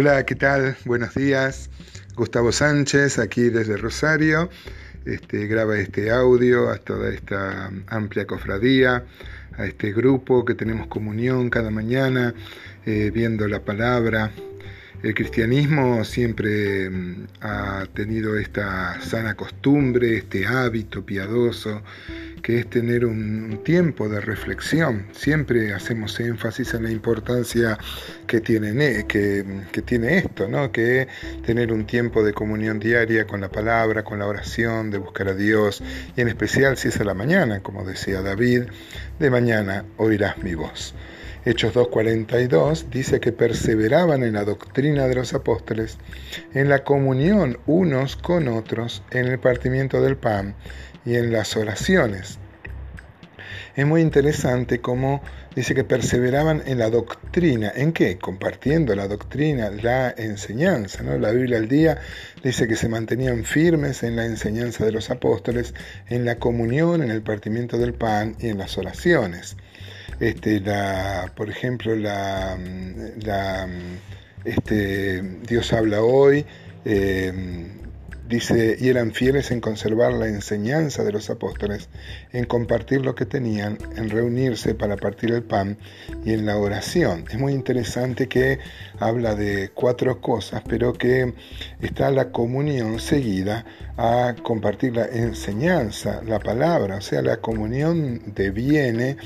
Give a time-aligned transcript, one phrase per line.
[0.00, 0.76] Hola, ¿qué tal?
[0.84, 1.70] Buenos días.
[2.14, 4.48] Gustavo Sánchez, aquí desde Rosario.
[5.04, 9.04] Este, graba este audio a toda esta amplia cofradía,
[9.56, 12.32] a este grupo que tenemos comunión cada mañana,
[12.86, 14.30] eh, viendo la palabra.
[15.02, 21.82] El cristianismo siempre mm, ha tenido esta sana costumbre, este hábito piadoso
[22.42, 25.06] que es tener un, tiempo de reflexión.
[25.12, 27.78] Siempre hacemos énfasis en la importancia
[28.26, 29.44] que tiene, que,
[29.84, 30.70] tiene esto, ¿no?
[30.72, 31.08] que
[31.44, 35.34] tener un tiempo de comunión diaria con la palabra, con la oración, de buscar a
[35.34, 35.82] Dios,
[36.16, 38.64] y en especial si es a la mañana, como decía David,
[39.18, 40.94] de mañana oirás mi voz.
[41.44, 45.96] Hechos 2.42 dice que perseveraban en la doctrina de los apóstoles,
[46.52, 50.54] en la comunión unos con otros, en el partimiento del pan
[51.08, 52.38] y en las oraciones.
[53.74, 55.22] Es muy interesante cómo
[55.56, 57.72] dice que perseveraban en la doctrina.
[57.74, 58.18] ¿En qué?
[58.18, 61.02] Compartiendo la doctrina, la enseñanza.
[61.02, 61.16] ¿no?
[61.16, 61.98] La Biblia al día
[62.42, 65.74] dice que se mantenían firmes en la enseñanza de los apóstoles,
[66.08, 69.56] en la comunión, en el partimiento del pan y en las oraciones.
[70.20, 72.58] Este, la, por ejemplo, la,
[73.22, 73.66] la
[74.44, 76.44] este, Dios habla hoy.
[76.84, 77.77] Eh,
[78.28, 81.88] Dice, y eran fieles en conservar la enseñanza de los apóstoles,
[82.32, 85.78] en compartir lo que tenían, en reunirse para partir el pan
[86.26, 87.24] y en la oración.
[87.30, 88.58] Es muy interesante que
[88.98, 91.32] habla de cuatro cosas, pero que
[91.80, 93.64] está la comunión seguida
[93.96, 99.16] a compartir la enseñanza, la palabra, o sea, la comunión deviene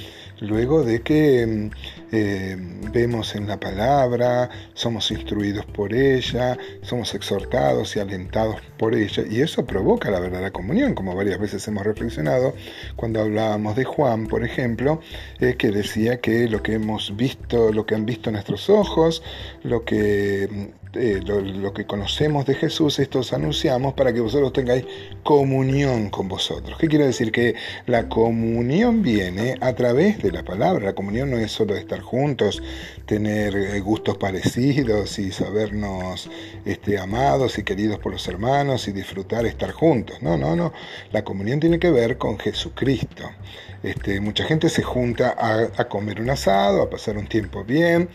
[0.43, 1.71] luego de que mm,
[2.13, 2.57] eh,
[2.93, 9.65] vemos en la palabra, somos instruidos por ella, somos exhortados y alentados por y eso
[9.67, 12.55] provoca la verdadera comunión, como varias veces hemos reflexionado
[12.97, 15.01] cuando hablábamos de Juan, por ejemplo,
[15.41, 19.23] eh, que decía que lo que hemos visto, lo que han visto nuestros ojos,
[19.63, 24.85] lo que eh, lo, que conocemos de Jesús, esto os anunciamos para que vosotros tengáis
[25.23, 26.77] comunión con vosotros.
[26.79, 27.33] ¿Qué quiere decir?
[27.33, 27.55] Que
[27.87, 30.85] la comunión viene a través de la palabra.
[30.85, 32.63] La comunión no es solo estar juntos,
[33.07, 36.29] tener eh, gustos parecidos y sabernos
[36.67, 40.21] este, amados y queridos por los hermanos y disfrutar estar juntos.
[40.21, 40.75] No, no, no.
[41.11, 43.31] La comunión tiene que ver con Jesucristo.
[43.83, 45.35] Este, mucha gente se junta
[45.77, 48.09] a, comer un asado, a pasar un tiempo bien,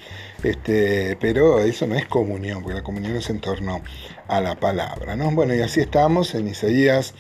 [0.44, 3.81] este, pero eso no es comunión, porque la comunión es en torno
[4.28, 5.16] a la palabra.
[5.16, 5.31] ¿no?
[5.31, 7.14] Bueno, y así estamos en Isaías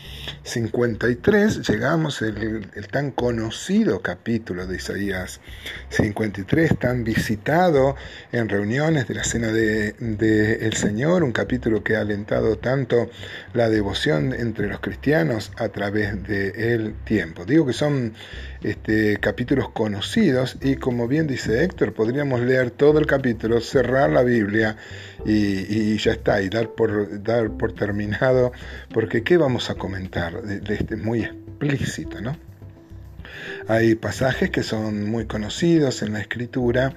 [0.43, 5.39] 53, llegamos el, tan conocido capítulo de Isaías
[5.89, 7.95] 53, tan visitado
[8.31, 13.09] en reuniones de la Cena del de, el Señor, un capítulo que ha alentado tanto
[13.53, 17.45] la devoción entre los cristianos a través del tiempo.
[17.45, 18.13] Digo que son
[18.63, 24.23] este, capítulos conocidos y como bien dice Héctor, podríamos leer todo el capítulo, cerrar la
[24.23, 24.77] Biblia
[25.25, 28.51] y, ya está, y dar por, dar por terminado,
[28.93, 30.41] porque ¿qué vamos a comentar?
[30.43, 32.37] De, este muy explícito, ¿no?
[33.67, 36.95] Hay pasajes que son muy conocidos en la escritura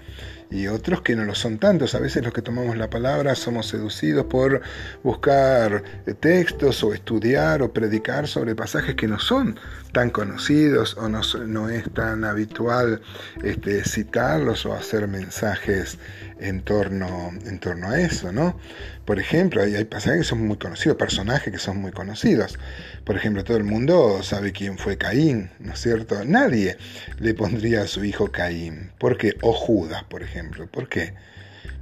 [0.50, 1.94] y otros que no lo son tantos.
[1.94, 4.60] A veces los que tomamos la palabra somos seducidos por
[5.02, 5.82] buscar
[6.20, 9.58] textos o estudiar o predicar sobre pasajes que no son
[9.92, 13.00] tan conocidos o no, no es tan habitual
[13.42, 15.98] este, citarlos o hacer mensajes
[16.38, 18.58] en torno, en torno a eso, ¿no?
[19.04, 22.58] Por ejemplo, hay, hay, pasajes que son muy conocidos, personajes que son muy conocidos.
[23.04, 26.24] Por ejemplo, todo el mundo sabe quién fue Caín, ¿no es cierto?
[26.24, 26.76] Nadie
[27.18, 28.92] le pondría a su hijo Caín.
[28.98, 29.34] ¿Por qué?
[29.42, 30.66] O Judas, por ejemplo.
[30.66, 31.14] ¿Por qué?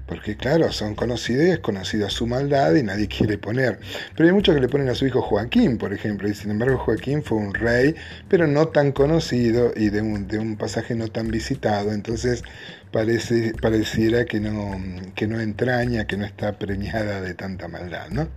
[0.08, 3.78] Porque claro, son conocidos y es conocida su maldad y nadie quiere poner.
[4.16, 6.78] Pero hay muchos que le ponen a su hijo Joaquín, por ejemplo, y sin embargo
[6.78, 7.94] Joaquín fue un rey,
[8.28, 11.92] pero no tan conocido y de un, de un pasaje no tan visitado.
[11.92, 12.42] Entonces
[12.91, 14.76] parece, pareciera que no,
[15.15, 18.09] que no entraña, que no está preñada de tanta maldad.
[18.10, 18.28] ¿no?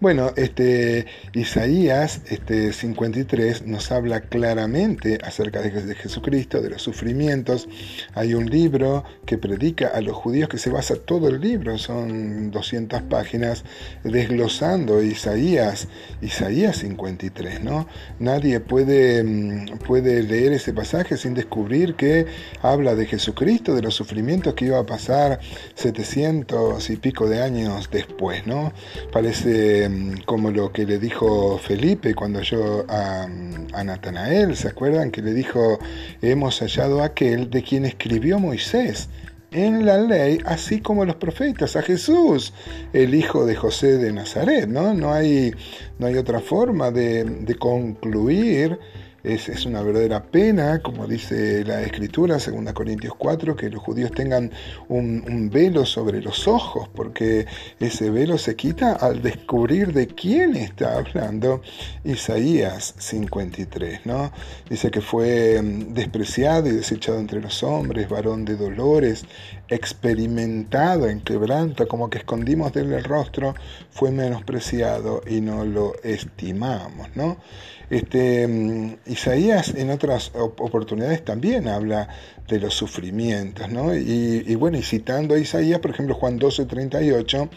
[0.00, 7.68] Bueno, este, Isaías este, 53 nos habla claramente acerca de, de Jesucristo, de los sufrimientos.
[8.14, 12.50] Hay un libro que predica a los judíos que se basa todo el libro, son
[12.50, 13.64] 200 páginas,
[14.04, 15.88] desglosando Isaías,
[16.22, 17.62] Isaías 53.
[17.62, 17.86] ¿no?
[18.18, 22.26] Nadie puede, mm, puede leer ese pasaje sin descubrir que
[22.62, 25.40] habla de Jesucristo, de los sufrimientos que iba a pasar
[25.74, 28.72] 700 y pico de años después, ¿no?
[29.12, 33.28] Parece mm, como lo que le dijo Felipe cuando yo a,
[33.72, 35.10] a Natanael, ¿se acuerdan?
[35.10, 35.78] Que le dijo,
[36.22, 39.08] hemos hallado aquel de quien escribió Moisés
[39.52, 42.52] en la ley, así como los profetas, a Jesús,
[42.92, 44.94] el hijo de José de Nazaret, ¿no?
[44.94, 45.52] No hay,
[45.98, 48.78] no hay otra forma de concluir
[49.22, 54.50] es, una verdadera pena, como dice la Escritura, 2 Corintios 4, que los judíos tengan
[54.88, 57.46] un, velo sobre los ojos, porque
[57.78, 61.62] ese velo se quita al descubrir de quién está hablando
[62.04, 64.32] Isaías 53, ¿no?
[64.68, 69.24] Dice que fue mm, despreciado y desechado entre los hombres, varón de dolores,
[69.68, 73.54] experimentado en quebranto, como que escondimos de él el rostro,
[73.90, 77.38] fue menospreciado y no lo estimamos, ¿no?
[77.90, 82.08] Este, mm, Isaías en otras oportunidades también habla
[82.46, 83.94] de los sufrimientos, ¿no?
[83.94, 87.50] Y, bueno, y citando a Isaías, por ejemplo, Juan 12, 38,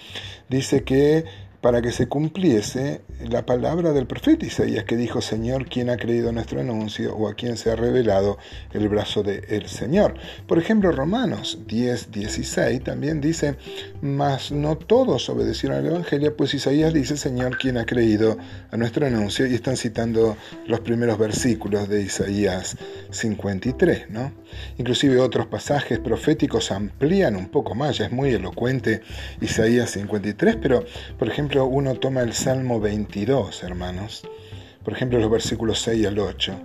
[0.50, 1.26] dice que
[1.64, 6.34] para que se cumpliese la palabra del profeta Isaías que dijo, Señor, ¿quién ha creído
[6.34, 8.38] nuestro anuncio o a quién se ha revelado
[8.74, 10.16] el brazo del Señor?
[10.46, 13.56] Por ejemplo, Romanos 10, 16 también dice,
[14.02, 18.38] mas no todos obedecieron al Evangelio, pues Isaías dice, Señor, ¿quién ha creído
[18.70, 19.48] a nuestro anuncio?
[19.48, 20.36] Y están citando
[20.68, 22.76] los primeros versículos de Isaías
[23.14, 24.32] 53, ¿no?
[24.78, 29.02] Inclusive otros pasajes proféticos amplían un poco más, ya es muy elocuente
[29.42, 30.84] Isaías 53, pero
[31.18, 34.28] por ejemplo uno toma el Salmo 22, hermanos,
[34.84, 36.60] por ejemplo los versículos 6 al 8,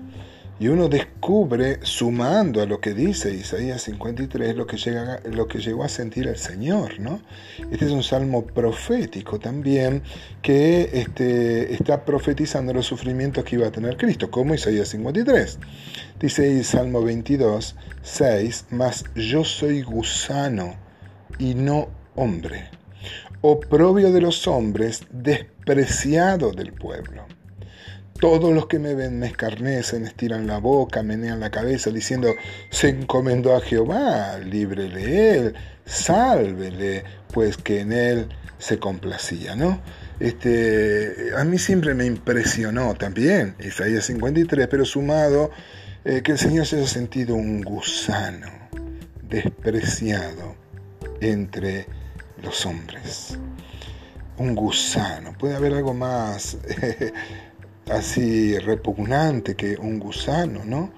[0.60, 5.60] y uno descubre, sumando a lo que dice Isaías 53, lo que, llega, lo que
[5.60, 6.99] llegó a sentir el Señor.
[6.99, 7.20] ¿no?
[7.70, 10.02] Este es un salmo profético también
[10.43, 15.58] que este, está profetizando los sufrimientos que iba a tener Cristo, como Isaías 53.
[16.19, 20.75] Dice el Salmo 22, 6, mas yo soy gusano
[21.38, 22.69] y no hombre,
[23.43, 27.38] oprobio de los hombres, despreciado del pueblo.
[28.20, 32.35] Todos los que me ven me escarnecen, estiran la boca, menean la cabeza, diciendo,
[32.70, 35.55] se encomendó a Jehová, líbrele él,
[35.85, 38.29] sálvele, pues que en él
[38.59, 39.81] se complacía, ¿no?
[40.19, 45.53] Este, a mí siempre me impresionó también Isaías 53, pero sumado
[46.05, 48.50] eh, que el Señor se haya sentido un gusano
[49.29, 50.56] despreciado
[51.21, 51.87] entre
[52.43, 53.38] los hombres.
[54.38, 55.37] Un gusano.
[55.38, 56.56] Puede haber algo más
[57.90, 60.90] así repugnante que un gusano, ¿no?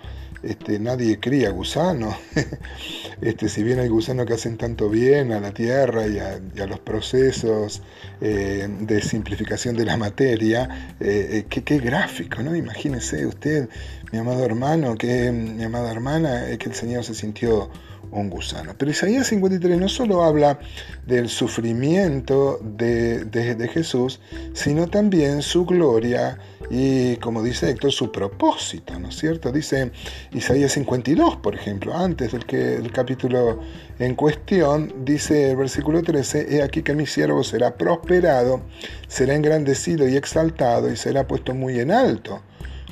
[0.42, 2.14] Este, nadie cría gusanos.
[3.20, 6.80] este, si bien hay gusanos que hacen tanto bien a la tierra y a, los
[6.80, 7.82] procesos
[8.20, 12.56] eh, de simplificación de la materia, eh, eh, qué, gráfico, ¿no?
[12.56, 13.68] Imagínese usted,
[14.12, 17.70] mi amado hermano, que mi amada hermana, que el Señor se sintió
[18.12, 18.74] un gusano.
[18.76, 20.58] Pero Isaías 53 no solo habla
[21.06, 24.20] del sufrimiento de, de, Jesús,
[24.52, 26.38] sino también su gloria
[26.70, 29.52] y, como dice Héctor, su propósito, ¿no es cierto?
[29.52, 29.92] Dice
[30.32, 33.60] Isaías 52, por ejemplo, antes del, que, el capítulo
[33.98, 38.62] en cuestión, dice el versículo 13, He aquí que mi siervo será prosperado,
[39.08, 42.42] será engrandecido y exaltado y será puesto muy en alto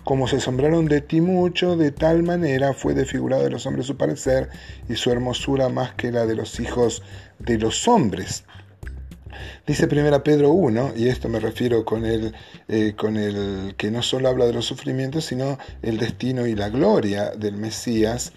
[0.08, 3.98] como se asombraron de ti mucho, de tal manera fue desfigurado de los hombres su
[3.98, 4.48] parecer
[4.88, 7.02] y su hermosura más que la de los hijos
[7.38, 8.44] de los hombres.
[9.66, 12.34] Dice 1 Pedro 1, y esto me refiero con el,
[12.68, 16.68] eh, con el que no solo habla de los sufrimientos, sino el destino y la
[16.68, 18.32] gloria del Mesías.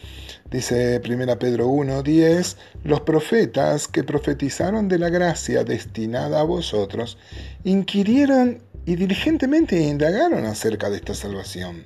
[0.49, 7.17] Dice 1 Pedro 1, 10, los profetas que profetizaron de la gracia destinada a vosotros,
[7.63, 11.85] inquirieron y diligentemente indagaron acerca de esta salvación,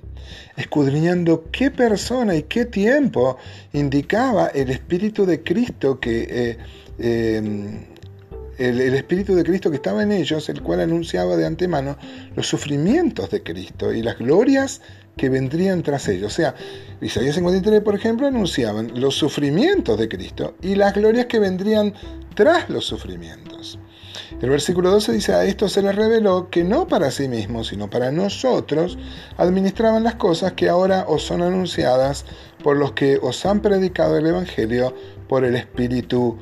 [0.56, 3.38] escudriñando qué persona y qué tiempo
[3.74, 6.28] indicaba el Espíritu de Cristo que...
[6.30, 6.58] Eh,
[7.38, 7.95] em,
[8.58, 11.98] el, Espíritu de Cristo que estaba en ellos, el cual anunciaba de antemano
[12.36, 14.82] los sufrimientos de Cristo y las glorias
[15.18, 16.34] que vendrían tras ellos.
[16.34, 16.56] O sea,
[17.02, 21.94] Isaías 53, por ejemplo, anunciaban los sufrimientos de Cristo y las glorias que vendrían
[22.36, 23.80] tras los sufrimientos.
[24.42, 27.90] El versículo 12 dice, a esto se les reveló que no para sí mismos, sino
[27.90, 28.98] para nosotros,
[29.38, 32.26] administraban las cosas que ahora os son anunciadas
[32.64, 34.94] por los que os han predicado el Evangelio
[35.28, 36.38] por el Espíritu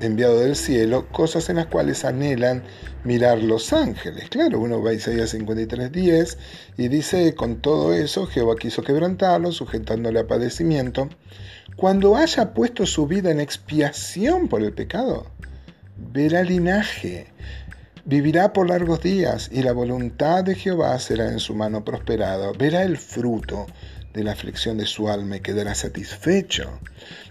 [0.00, 2.62] enviado del cielo, cosas en las cuales anhelan
[3.04, 4.28] mirar los ángeles.
[4.28, 6.36] Claro, uno va a Isaías 53.10
[6.76, 11.08] y dice, con todo eso Jehová quiso quebrantarlo, sujetándole a padecimiento,
[11.76, 15.26] cuando haya puesto su vida en expiación por el pecado
[15.96, 17.26] verá linaje,
[18.04, 22.52] vivirá por largos días y la voluntad de Jehová será en su mano prosperada.
[22.52, 23.66] Verá el fruto
[24.16, 26.80] de la aflicción de su alma y quedará satisfecho.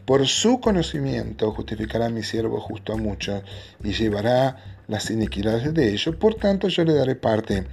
[0.06, 3.42] Por su conocimiento justificará a mi siervo justo a muchos
[3.84, 7.66] y llevará las iniquidades de ellos, por tanto yo le daré parte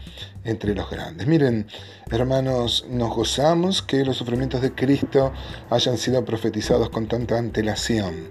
[0.45, 1.27] entre los grandes.
[1.27, 1.67] Miren,
[2.11, 5.31] hermanos, nos gozamos que los sufrimientos de Cristo
[5.69, 8.29] hayan sido profetizados con tanta antelación.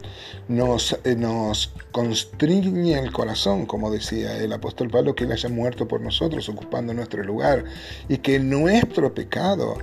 [0.48, 5.88] Nos, eh, nos constriñe el corazón, como decía el apóstol Pablo, que Él haya muerto
[5.88, 7.66] por nosotros, ocupando nuestro lugar,
[8.10, 9.78] y que nuestro pecado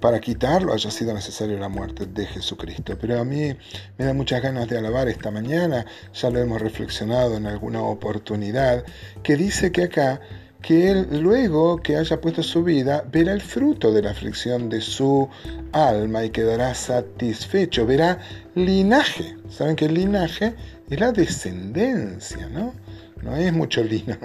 [0.00, 2.96] para quitarlo haya sido necesario la muerte de Jesucristo.
[3.00, 3.54] Pero a mí
[3.98, 8.84] me da muchas ganas de alabar esta mañana, ya lo hemos reflexionado en alguna oportunidad,
[9.22, 10.20] que dice que acá,
[10.62, 14.80] que él luego que haya puesto su vida, verá el fruto de la aflicción de
[14.80, 15.28] su
[15.72, 18.18] alma y quedará satisfecho, verá
[18.54, 19.36] linaje.
[19.48, 20.54] ¿Saben que el linaje
[20.88, 22.74] es la descendencia, no?
[23.22, 24.16] No es mucho lino,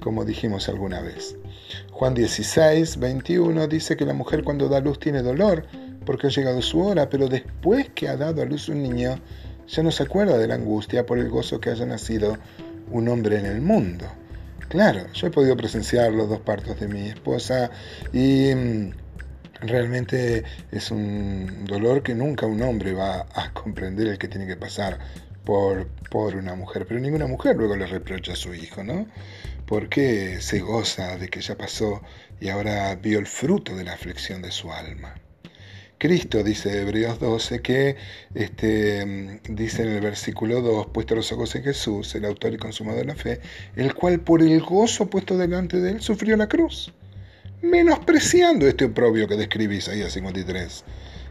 [0.00, 1.36] como dijimos alguna vez.
[1.90, 5.66] Juan 16, 21 dice que la mujer cuando da luz tiene dolor
[6.04, 9.18] porque ha llegado su hora, pero después que ha dado a luz un niño,
[9.66, 12.36] ya no se acuerda de la angustia por el gozo que haya nacido
[12.90, 14.06] un hombre en el mundo.
[14.68, 17.70] Claro, yo he podido presenciar los dos partos de mi esposa
[18.12, 18.90] y mm,
[19.60, 24.56] realmente es un dolor que nunca un hombre va a comprender el que tiene que
[24.56, 24.98] pasar
[25.44, 29.06] por, por una mujer, pero ninguna mujer luego le reprocha a su hijo, ¿no?
[29.66, 32.02] Porque se goza de que ya pasó
[32.40, 35.14] y ahora vio el fruto de la aflicción de su alma.
[35.98, 37.96] Cristo, dice Hebreos 12, que
[38.34, 43.00] este, dice en el versículo 2, puesto los ojos en Jesús, el autor y consumador
[43.00, 43.40] de la fe,
[43.76, 46.92] el cual por el gozo puesto delante de él sufrió la cruz,
[47.62, 50.84] menospreciando este oprobio que describe Isaías 53,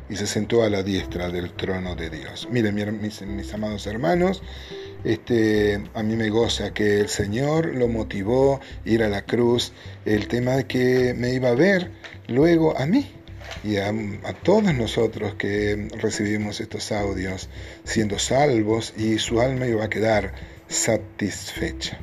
[0.09, 2.47] y se sentó a la diestra del trono de Dios.
[2.49, 4.41] Miren, mis, mis amados hermanos,
[5.03, 9.73] este, a mí me goza que el Señor lo motivó a ir a la cruz,
[10.05, 11.91] el tema de que me iba a ver
[12.27, 13.11] luego a mí
[13.63, 17.49] y a, a, todos nosotros que recibimos estos audios
[17.83, 20.33] siendo salvos y su alma iba a quedar
[20.67, 21.99] satisfecha.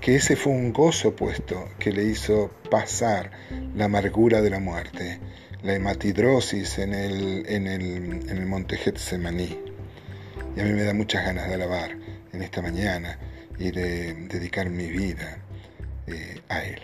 [0.00, 3.30] Que ese fue un gozo puesto que le hizo pasar
[3.76, 5.20] la amargura de la muerte,
[5.62, 7.82] la hematidrosis en el, en el,
[8.30, 9.58] en el monte Getsemaní.
[10.56, 11.99] Y a mí me da muchas ganas de alabar
[12.32, 13.18] en esta mañana
[13.58, 15.38] y de dedicar mi vida
[16.06, 16.80] eh, a Él.